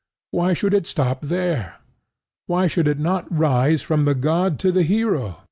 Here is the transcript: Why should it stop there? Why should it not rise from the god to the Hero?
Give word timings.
Why 0.31 0.53
should 0.55 0.73
it 0.73 0.87
stop 0.87 1.21
there? 1.21 1.75
Why 2.47 2.65
should 2.65 2.87
it 2.87 2.97
not 2.97 3.31
rise 3.31 3.83
from 3.83 4.05
the 4.05 4.15
god 4.15 4.57
to 4.61 4.71
the 4.71 4.81
Hero? 4.81 5.37